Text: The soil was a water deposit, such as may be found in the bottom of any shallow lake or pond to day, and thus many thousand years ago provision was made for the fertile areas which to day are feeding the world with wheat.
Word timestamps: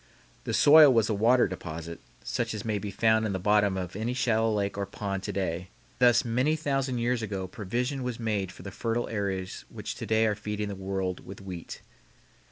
The 0.45 0.53
soil 0.55 0.91
was 0.91 1.09
a 1.09 1.13
water 1.13 1.47
deposit, 1.47 1.99
such 2.23 2.55
as 2.55 2.65
may 2.65 2.79
be 2.79 2.89
found 2.89 3.23
in 3.23 3.33
the 3.33 3.39
bottom 3.39 3.77
of 3.77 3.95
any 3.95 4.15
shallow 4.15 4.51
lake 4.51 4.75
or 4.75 4.87
pond 4.87 5.21
to 5.21 5.31
day, 5.31 5.57
and 5.59 5.67
thus 5.99 6.25
many 6.25 6.55
thousand 6.55 6.97
years 6.97 7.21
ago 7.21 7.47
provision 7.47 8.01
was 8.01 8.19
made 8.19 8.51
for 8.51 8.63
the 8.63 8.71
fertile 8.71 9.07
areas 9.09 9.63
which 9.69 9.93
to 9.97 10.07
day 10.07 10.25
are 10.25 10.33
feeding 10.33 10.69
the 10.69 10.75
world 10.75 11.23
with 11.23 11.39
wheat. 11.39 11.83